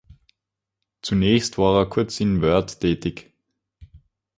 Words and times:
Zunächst 1.03 1.59
war 1.59 1.77
er 1.81 1.85
kurz 1.85 2.19
in 2.19 2.41
Wörth 2.41 2.79
tätig. 2.79 3.33